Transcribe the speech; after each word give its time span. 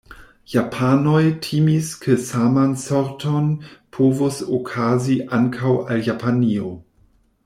Japanoj 0.51 1.37
timis 1.41 1.91
ke 2.05 2.15
saman 2.29 2.73
sorton 2.85 3.51
povus 3.97 4.39
okazi 4.61 5.19
ankaŭ 5.41 5.75
al 5.93 6.03
Japanio. 6.09 6.73